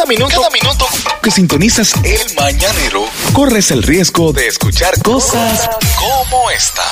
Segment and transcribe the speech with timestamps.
[0.00, 0.86] Cada minuto, cada minuto
[1.22, 3.04] que sintonizas el mañanero,
[3.34, 5.68] corres el riesgo de escuchar cosas
[5.98, 6.82] como esta.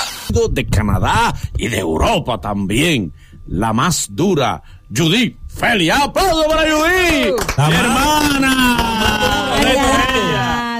[0.50, 3.14] De Canadá y de Europa también.
[3.46, 4.62] La más dura,
[4.94, 6.02] Judy Felia.
[6.02, 7.32] ¡Aplauso para Judy!
[7.56, 8.98] ¡Hermana!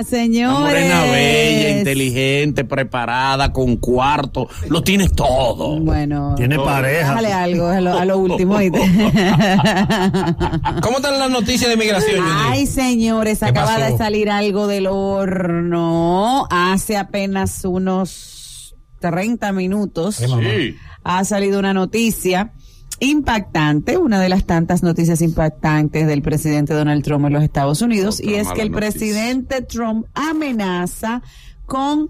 [0.05, 0.61] Señores.
[0.61, 4.48] Morena bella, inteligente, preparada, con cuarto.
[4.69, 5.79] Lo tienes todo.
[5.80, 6.35] Bueno.
[6.37, 7.09] Tiene pareja.
[7.11, 8.55] Déjale algo a lo, a lo último.
[10.83, 12.25] ¿Cómo están las noticias de migración?
[12.27, 13.93] Ay, señores, ¿Qué acaba pasó?
[13.93, 16.46] de salir algo del horno.
[16.51, 20.77] Hace apenas unos 30 minutos Sí.
[21.05, 22.52] ha salido una noticia
[23.01, 28.21] impactante, una de las tantas noticias impactantes del presidente Donald Trump en los Estados Unidos,
[28.21, 28.91] Otra y es que el noticia.
[28.91, 31.23] presidente Trump amenaza
[31.66, 32.09] con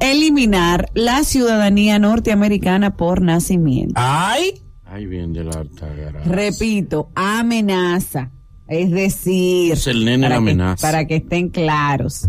[0.00, 3.94] eliminar la ciudadanía norteamericana por nacimiento.
[3.96, 5.88] Ay, Ay, bien de la alta.
[6.26, 8.30] Repito, amenaza.
[8.68, 10.86] Es decir, Es el nene la para que- amenaza.
[10.86, 12.28] para que estén claros.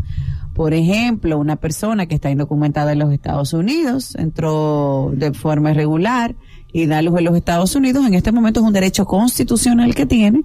[0.58, 6.36] Por ejemplo, una persona que está indocumentada en los Estados Unidos entró de forma irregular
[6.74, 8.08] y da luz en los Estados Unidos.
[8.08, 10.42] En este momento es un derecho constitucional que tiene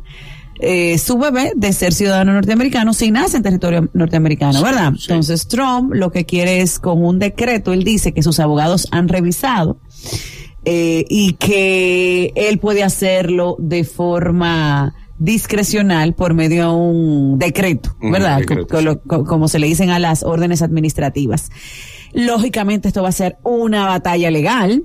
[0.60, 4.92] eh, su bebé de ser ciudadano norteamericano si nace en territorio norteamericano, ¿verdad?
[4.98, 5.06] sí.
[5.08, 9.08] Entonces Trump lo que quiere es con un decreto, él dice que sus abogados han
[9.08, 9.78] revisado
[10.66, 18.12] eh, y que él puede hacerlo de forma discrecional por medio de un decreto, Un
[18.12, 18.38] ¿verdad?
[18.38, 21.50] decreto, lo- como se le dicen a las órdenes administrativas.
[22.12, 24.84] Lógicamente esto va a ser una batalla legal.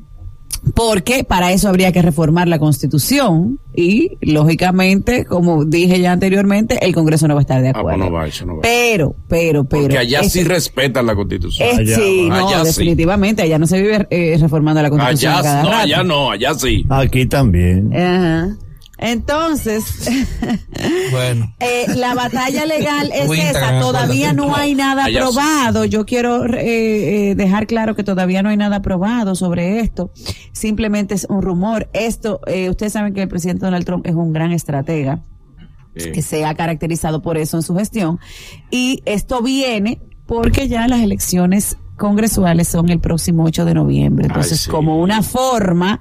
[0.74, 6.96] Porque para eso habría que reformar la constitución y, lógicamente, como dije ya anteriormente, el
[6.96, 8.06] Congreso no va a estar de Ah, pues acuerdo.
[8.06, 8.62] no va, eso no va.
[8.64, 9.84] Pero, pero, pero.
[9.84, 11.70] Porque allá sí respetan la constitución.
[11.70, 12.66] es- Allá, sí, no, allá sí.
[12.82, 15.84] definitivamente, allá no se vive eh, reformando la constitución Allá, cada no, rato.
[15.84, 16.86] allá no, allá sí.
[16.90, 17.94] Aquí también.
[17.96, 18.58] Ajá.
[19.00, 20.10] Entonces,
[21.12, 21.54] bueno.
[21.60, 23.80] eh, la batalla legal es esa.
[23.80, 25.28] Todavía no hay nada Allá sí.
[25.28, 25.86] aprobado.
[25.86, 30.12] Yo quiero eh, eh, dejar claro que todavía no hay nada aprobado sobre esto.
[30.52, 31.90] Simplemente es un rumor.
[31.94, 35.22] Esto, eh, ustedes saben que el presidente Donald Trump es un gran estratega
[36.14, 38.20] que se ha caracterizado por eso en su gestión.
[38.70, 44.28] Y esto viene porque ya las elecciones congresuales son el próximo 8 de noviembre.
[44.28, 44.70] Entonces, sí.
[44.70, 46.00] como una forma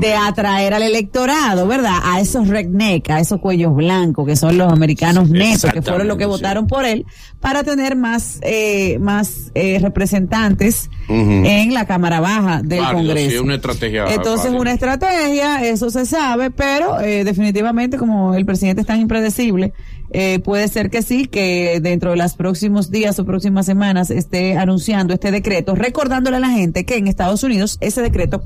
[0.00, 1.98] de atraer al electorado, ¿verdad?
[2.04, 6.08] A esos redneck, a esos cuellos blancos que son los americanos Sí, netos, que fueron
[6.08, 6.30] los que sí.
[6.30, 7.06] votaron por él,
[7.40, 13.42] para tener más, eh, más eh, representantes en la Cámara Baja del Válido, Congreso.
[13.42, 14.60] una estrategia Entonces, válida.
[14.60, 19.72] una estrategia, eso se sabe, pero eh, definitivamente como el presidente es tan impredecible,
[20.10, 24.56] eh, puede ser que sí, que dentro de los próximos días o próximas semanas esté
[24.56, 28.42] anunciando este decreto, recordándole a la gente que en Estados Unidos ese decreto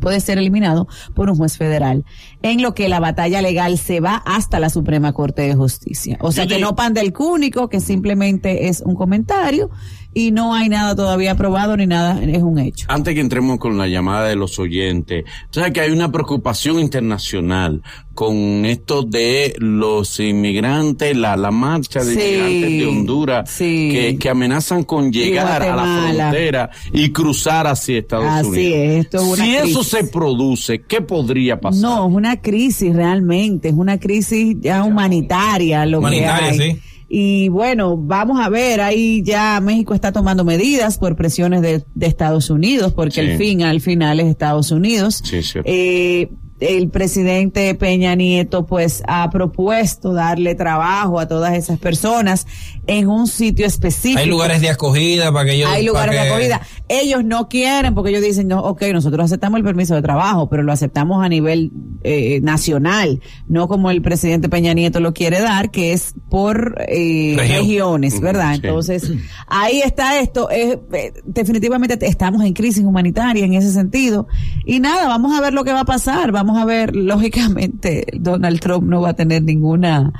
[0.00, 2.04] puede ser eliminado por un juez federal,
[2.42, 6.18] en lo que la batalla legal se va hasta la Suprema Corte de Justicia.
[6.20, 9.70] O sea que no pan del cúnico, que simplemente es un comentario
[10.14, 12.86] y no hay nada todavía aprobado ni nada, es un hecho.
[12.88, 16.78] Antes que entremos con la llamada de los oyentes, tú sabes que hay una preocupación
[16.80, 17.82] internacional
[18.14, 23.88] con esto de los inmigrantes, la, la marcha de Sí, inmigrantes de Honduras, sí.
[23.90, 28.74] que, que amenazan con llegar a la frontera y cruzar hacia Estados Así Unidos.
[28.76, 29.88] es, esto es una si eso crisis.
[29.88, 31.80] se produce, ¿qué podría pasar?
[31.80, 36.72] No, es una crisis realmente, es una crisis ya humanitaria lo Humanitaria, que hay.
[36.74, 36.80] sí.
[37.14, 42.06] Y bueno, vamos a ver, ahí ya México está tomando medidas por presiones de, de
[42.06, 43.20] Estados Unidos, porque Sí.
[43.20, 45.20] el fin al final es Estados Unidos.
[45.22, 45.40] Sí.
[45.66, 46.30] Eh,
[46.62, 52.46] el presidente Peña Nieto pues ha propuesto darle trabajo a todas esas personas
[52.86, 54.18] en un sitio específico.
[54.20, 55.70] Hay lugares de acogida para que ellos.
[55.70, 56.60] Hay lugares de acogida.
[56.88, 60.62] Ellos no quieren porque ellos dicen, no, ok, nosotros aceptamos el permiso de trabajo, pero
[60.62, 61.70] lo aceptamos a nivel
[62.02, 67.34] eh, nacional, no como el presidente Peña Nieto lo quiere dar, que es por eh,
[67.38, 68.54] regiones, ¿verdad?
[68.54, 68.60] sí.
[68.64, 69.12] Entonces,
[69.46, 70.50] ahí está esto.
[70.50, 74.26] Es, eh, definitivamente te- estamos en crisis humanitaria en ese sentido.
[74.66, 76.32] Y nada, vamos a ver lo que va a pasar.
[76.32, 80.12] Vamos a ver, lógicamente, Donald Trump no va a tener ninguna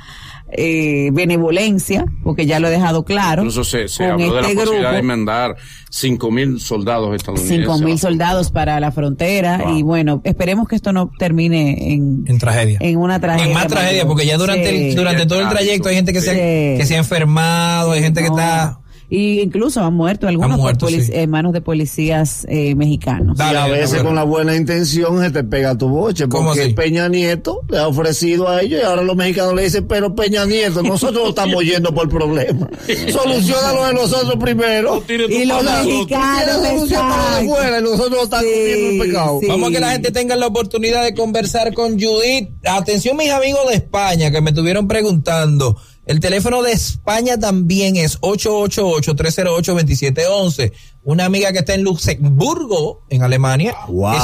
[0.55, 3.41] eh, benevolencia, porque ya lo he dejado claro.
[3.41, 5.55] Incluso se, se habló de la este posibilidad de mandar
[5.89, 7.57] cinco mil soldados estadounidenses.
[7.65, 9.77] Cinco mil soldados para la frontera Wow.
[9.77, 12.77] y bueno, esperemos que esto no termine en, En tragedia.
[12.81, 13.47] en una tragedia.
[13.47, 14.89] En más tragedia, porque ya durante, Sí.
[14.89, 16.33] el, durante todo el trayecto hay gente que, se,
[16.77, 18.79] que se ha enfermado, hay gente que está.
[19.15, 21.11] Y incluso han muerto algunos Han muerto, por polic- sí.
[21.13, 23.37] en manos de policías eh, mexicanos.
[23.37, 24.05] Dale, y a veces bueno.
[24.05, 26.73] con la buena intención se te pega tu boche, ¿Cómo porque así?
[26.73, 30.45] Peña Nieto le ha ofrecido a ellos y ahora los mexicanos le dicen, pero Peña
[30.45, 32.67] Nieto, nosotros no estamos yendo por problema.
[33.11, 35.03] Soluciona lo de nosotros primero.
[35.07, 37.41] Y los mexicanos Quiere solución para exacto.
[37.43, 39.39] de fuera y nosotros no estamos Sí, comiendo el pecado.
[39.41, 39.47] sí.
[39.47, 42.49] Vamos a que la gente tenga la oportunidad de conversar con Judith.
[42.65, 48.19] Atención mis amigos de España que me estuvieron preguntando El teléfono de España también es
[48.21, 50.73] 888-308-2711.
[51.05, 54.13] Una amiga que está en Luxemburgo, en Alemania, Wow.
[54.13, 54.21] es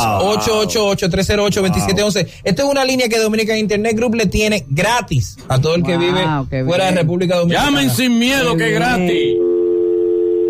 [0.48, 2.28] 888-308-2711.
[2.44, 5.96] Esta es una línea que Dominican Internet Group le tiene gratis a todo el que
[5.98, 6.98] Wow, vive fuera de.
[6.98, 7.66] República Dominicana.
[7.70, 9.38] Llamen sin miedo, que es gratis.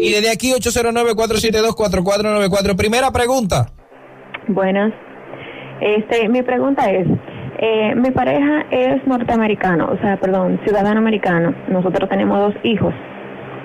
[0.01, 2.75] Y desde aquí 809-472-4494.
[2.75, 3.71] Primera pregunta.
[4.47, 4.91] Buenas.
[5.81, 7.05] Este, mi pregunta es,
[7.61, 11.53] eh, mi pareja es norteamericano, o sea, perdón, ciudadano americano.
[11.67, 12.93] Nosotros tenemos dos hijos.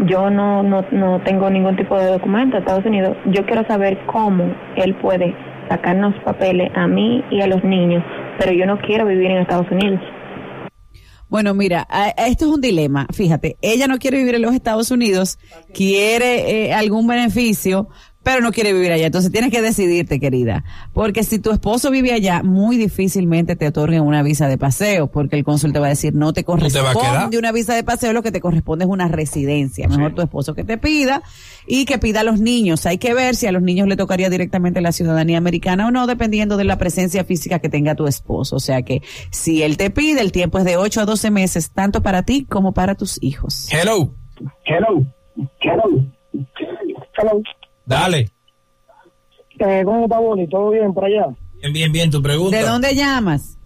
[0.06, 3.16] Yo no, no, no tengo ningún tipo de documento de Estados Unidos.
[3.26, 5.32] Yo quiero saber cómo él puede
[5.68, 8.02] sacarnos papeles a mí y a los niños,
[8.38, 10.00] pero yo no quiero vivir en Estados Unidos.
[11.28, 11.86] Bueno, mira,
[12.16, 13.06] esto es un dilema.
[13.12, 15.38] Fíjate, ella no quiere vivir en los Estados Unidos,
[15.72, 17.88] quiere eh, algún beneficio,
[18.24, 19.06] pero no quiere vivir allá.
[19.06, 20.64] Entonces tienes que decidirte, querida.
[20.92, 25.36] Porque si tu esposo vive allá, muy difícilmente te otorguen una visa de paseo, porque
[25.36, 28.32] el cónsul te va a decir, no te corresponde una visa de paseo, lo que
[28.32, 29.86] te corresponde es una residencia.
[29.88, 31.22] Mejor tu esposo que te pida
[31.66, 32.86] y que pida a los niños.
[32.86, 36.06] Hay que ver si a los niños le tocaría directamente la ciudadanía americana o no,
[36.06, 38.56] dependiendo de la presencia física que tenga tu esposo.
[38.56, 41.70] O sea que si él te pide, el tiempo es de 8 a 12 meses,
[41.72, 43.68] tanto para ti como para tus hijos.
[43.70, 44.14] Hello.
[44.64, 45.04] Hello.
[45.60, 46.06] Hello.
[47.16, 47.42] Hello.
[47.86, 48.30] Dale.
[49.58, 50.46] Eh, ¿Cómo está, Boli?
[50.48, 51.28] ¿Todo bien por allá?
[51.60, 52.10] Bien, bien, bien.
[52.10, 52.56] Tu pregunta.
[52.56, 53.58] ¿De dónde llamas?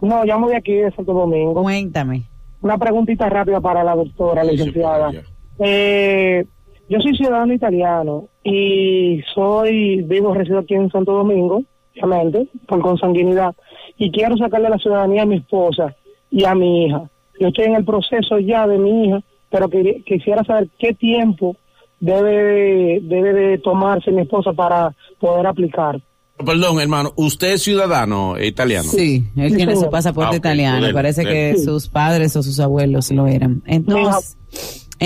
[0.00, 1.62] No, llamo de aquí, de Santo Domingo.
[1.62, 2.24] Cuéntame.
[2.60, 5.10] Una preguntita rápida para la doctora, licenciada.
[5.58, 6.44] Eh,
[6.88, 11.62] yo soy ciudadano italiano y soy, vivo, resido aquí en Santo Domingo,
[12.00, 13.54] obviamente, por consanguinidad,
[13.96, 15.94] y quiero sacarle la ciudadanía a mi esposa
[16.30, 17.08] y a mi hija.
[17.40, 19.68] Yo estoy en el proceso ya de mi hija, pero
[20.04, 21.56] quisiera saber qué tiempo
[22.02, 26.02] debe, debe de tomarse mi esposa para poder aplicar.
[26.44, 28.88] Perdón, hermano, ¿usted es ciudadano italiano?
[28.90, 30.80] Sí, él Sí, tiene su pasaporte Ah, italiano.
[30.80, 31.64] dele, Parece que Sí.
[31.64, 33.62] sus padres o sus abuelos lo eran.
[33.66, 34.36] Entonces,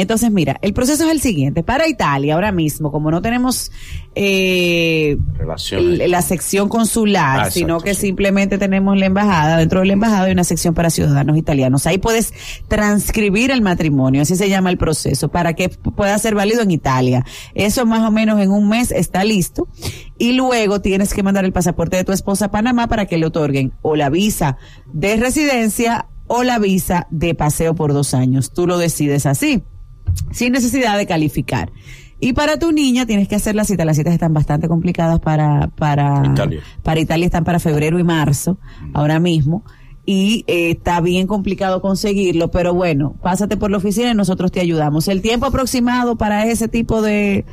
[0.00, 1.62] entonces mira, el proceso es el siguiente.
[1.62, 3.70] Para Italia, ahora mismo, como no tenemos
[4.14, 5.16] eh,
[6.06, 9.56] la sección consular, Ah, sino que simplemente tenemos la embajada.
[9.58, 11.87] Dentro de la embajada hay una sección para ciudadanos italianos.
[11.87, 12.32] Ahí puedes
[12.69, 17.25] transcribir el matrimonio, así se llama el proceso, para que pueda ser válido en Italia.
[17.54, 19.69] Eso más o menos en un mes está listo.
[20.19, 23.26] Y luego tienes que mandar el pasaporte de tu esposa a Panamá para que le
[23.26, 24.58] otorguen o la visa
[24.92, 28.52] de residencia o la visa de paseo por dos años.
[28.52, 29.62] Tú lo decides así
[30.32, 31.70] sin necesidad de calificar.
[32.18, 33.84] Y para tu niña tienes que hacer la cita.
[33.84, 36.62] Las citas están bastante complicadas para, para Italia.
[36.82, 38.58] Para Italia están para febrero y marzo,
[38.94, 39.64] ahora mismo.
[40.06, 44.60] Y eh, está bien complicado conseguirlo, pero bueno, pásate por la oficina y nosotros te
[44.60, 45.08] ayudamos.
[45.08, 47.44] El tiempo aproximado para ese tipo de,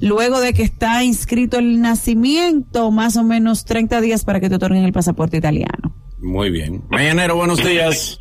[0.00, 4.56] luego de que está inscrito el nacimiento, más o menos 30 días para que te
[4.56, 5.94] otorguen el pasaporte italiano.
[6.18, 6.82] Muy bien.
[6.90, 8.18] Mañanero, buenos días.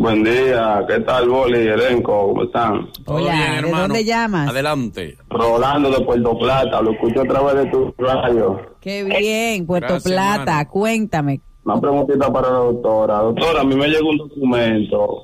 [0.00, 2.28] Buen día, ¿qué tal, Boli, elenco?
[2.28, 2.88] ¿Cómo están?
[3.04, 3.82] ¿Todo Hola, bien, ¿de hermano?
[3.82, 4.48] dónde llamas?
[4.48, 5.18] Adelante.
[5.28, 8.60] Rolando de Puerto Plata, lo escucho a través de tu radio.
[8.80, 10.70] Qué bien, Puerto Gracias, Plata, hermano.
[10.70, 11.40] cuéntame.
[11.66, 13.18] Una preguntita para la doctora.
[13.18, 15.22] Doctora, a mí me llegó un documento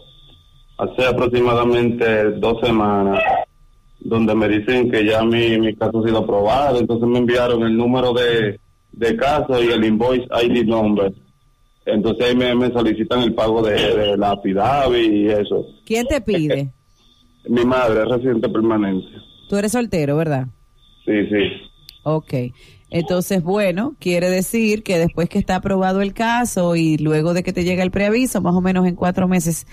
[0.76, 3.19] hace aproximadamente dos semanas
[4.00, 7.75] donde me dicen que ya mi, mi caso ha sido aprobado, entonces me enviaron el
[7.75, 8.61] número de,
[8.93, 11.14] de caso y el invoice ID number.
[11.87, 15.67] Entonces ahí me, me solicitan el pago de, de la affidavit y eso.
[15.85, 16.73] ¿Quién te pide?
[17.49, 19.06] Mi madre es residente permanente.
[19.49, 20.49] Tú eres soltero, ¿verdad?
[21.05, 21.70] Sí, sí.
[22.03, 22.34] Ok.
[22.91, 27.53] Entonces, bueno, quiere decir que después que está aprobado el caso y luego de que
[27.53, 29.67] te llega el preaviso, más o menos en cuatro meses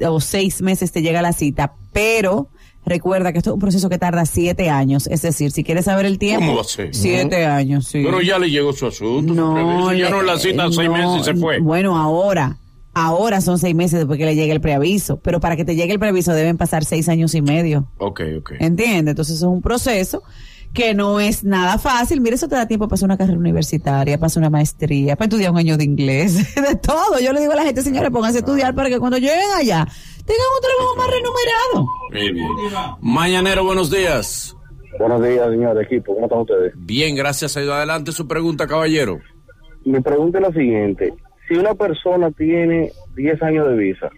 [0.00, 1.74] o seis meses te llega la cita.
[1.92, 2.48] Pero
[2.84, 5.06] recuerda que esto es un proceso que tarda siete años.
[5.06, 6.94] Es decir, si quieres saber el tiempo, ¿Cómo va a ser?
[6.94, 8.02] siete años, sí.
[8.04, 9.34] Pero ya le llegó su asunto.
[9.34, 11.60] su no, ya no la cita seis no, meses y se fue.
[11.60, 12.56] Bueno, ahora.
[12.92, 15.92] Ahora son seis meses después que le llegue el preaviso, pero para que te llegue
[15.92, 17.86] el preaviso deben pasar seis años y medio.
[17.98, 18.52] Ok, ok.
[18.58, 19.12] ¿Entiendes?
[19.12, 20.24] Entonces es un proceso
[20.72, 22.20] que no es nada fácil.
[22.20, 25.26] Mira, eso te da tiempo para hacer una carrera universitaria, para hacer una maestría, para
[25.26, 27.18] estudiar un año de inglés, de todo.
[27.20, 29.86] Yo le digo a la gente, señores, pónganse a estudiar para que cuando lleguen allá
[30.24, 31.08] tengan un trabajo más.
[32.12, 32.48] Muy bien.
[33.00, 34.56] Mañanero, buenos días.
[34.98, 36.14] Buenos días, señor equipo.
[36.14, 36.72] ¿Cómo están ustedes?
[36.76, 37.56] Bien, gracias.
[37.56, 39.18] Ha ido adelante su pregunta, caballero.
[39.84, 41.14] Mi pregunta es la siguiente.
[41.48, 44.10] Si una persona tiene 10 años de visa.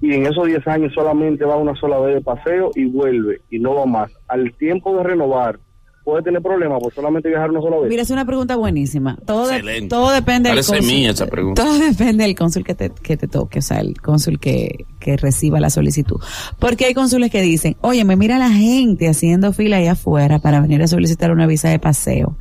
[0.00, 3.58] Y en esos 10 años solamente va una sola vez de paseo y vuelve y
[3.58, 5.58] no va más, al tiempo de renovar,
[6.04, 7.88] ¿puede tener problemas por solamente viajar una sola vez?
[7.90, 9.16] Mira, es una pregunta buenísima.
[9.26, 9.88] Todo, de- Excelente.
[9.88, 10.86] todo depende del Parece cónsul.
[10.96, 11.62] mía esa pregunta.
[11.62, 15.16] Todo depende del cónsul que te, que te toque, o sea, el cónsul que, que
[15.18, 16.16] reciba la solicitud.
[16.58, 20.60] Porque hay cónsules que dicen, oye, me mira la gente haciendo fila ahí afuera para
[20.60, 22.36] venir a solicitar una visa de paseo.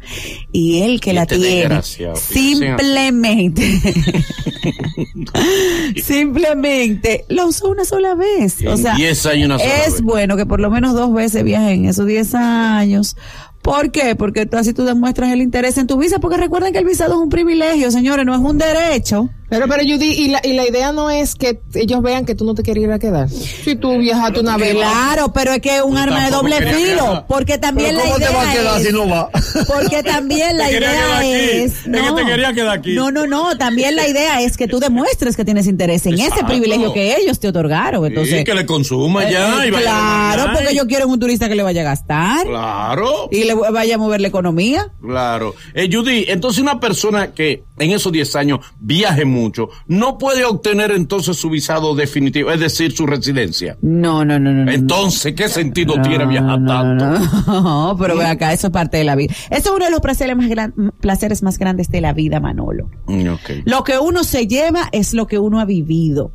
[0.53, 1.81] Y él que Y la este tiene,
[2.15, 3.61] simplemente,
[6.03, 8.57] Simplemente lo usó una sola vez.
[8.65, 10.01] O sea, 10 años una sola es vez.
[10.01, 13.15] bueno que por lo menos dos veces viajen en esos 10 años.
[13.61, 14.15] ¿Por qué?
[14.15, 17.13] Porque tú, así tú demuestras el interés en tu visa, porque recuerden que el visado
[17.13, 19.29] es un privilegio, señores, no es un derecho.
[19.49, 22.45] Pero, pero Judy, y la, y la idea no es que ellos vean que tú
[22.45, 23.29] no te quieres ir a quedar.
[23.29, 24.75] Si tú viajaste una vez.
[24.75, 27.25] Claro, pero es que es un Tú arma de doble filo, quedar.
[27.27, 29.29] porque también la ¿cómo te va a idea quedar es, si no va?
[29.67, 32.93] porque también la idea es, que te quería quedar aquí.
[32.93, 36.43] no, no, no, también la idea es que tú demuestres que tienes interés en ese
[36.45, 38.39] privilegio que ellos te otorgaron, entonces.
[38.39, 39.63] Sí, que le consuma ya.
[39.65, 43.29] Eh, y claro, porque ellos quieren un turista que le vaya a gastar Claro.
[43.31, 44.89] y le vaya a mover la economía.
[45.01, 45.55] Claro.
[45.73, 49.38] Eh, Judy, entonces una persona que en esos 10 años viaje mucho,
[49.87, 53.77] no puede obtener entonces su visado definitivo, es decir, su residencia.
[53.81, 54.71] No, no, no, no.
[54.71, 57.05] Entonces, ¿qué sentido No, tiene viajar tanto?
[57.05, 59.33] No, no, pero ve acá, eso es parte de la vida.
[59.49, 62.89] Eso es uno de los placeres más, gran- placeres más grandes de la vida, Manolo.
[63.07, 63.49] Mm, ok.
[63.65, 66.31] Lo que uno se lleva es lo que uno ha vivido.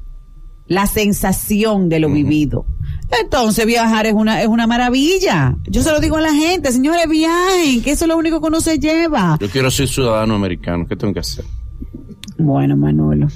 [0.66, 2.64] La sensación de lo vivido.
[3.20, 5.56] Entonces viajar es una, es una maravilla.
[5.68, 8.46] Yo se lo digo a la gente, señores, viajen, que eso es lo único que
[8.46, 9.36] uno se lleva.
[9.40, 11.44] Yo quiero ser ciudadano americano, ¿qué tengo que hacer?
[12.38, 13.28] Bueno, Manolo.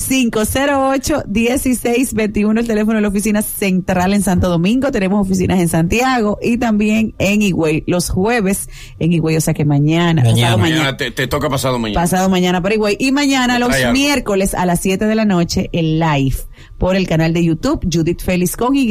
[0.00, 2.58] 809-508-1621.
[2.58, 4.90] El teléfono de la oficina central en Santo Domingo.
[4.90, 7.84] Tenemos oficinas en Santiago y también en Higüey.
[7.86, 10.22] Los jueves en Higüey, o sea que mañana.
[10.22, 10.56] Mañana.
[10.56, 12.00] pasado Mañana te, te toca pasado mañana.
[12.00, 12.96] Pasado mañana para Higüey.
[12.98, 13.92] Y mañana, los algo.
[13.92, 16.36] miércoles a las 7 de la noche, el live
[16.78, 18.90] por el canal de YouTube, Judith Félix con Y,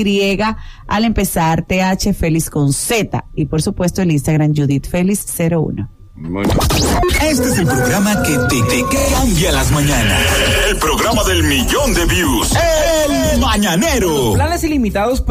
[0.88, 3.26] al empezar TH Félix con Z.
[3.36, 5.99] Y por supuesto el Instagram Judith Félix 01.
[6.22, 10.22] Este es el programa que te, te cambia las mañanas.
[10.70, 12.52] El programa del millón de views.
[12.56, 14.34] El Mañanero.
[14.34, 15.22] Planes ilimitados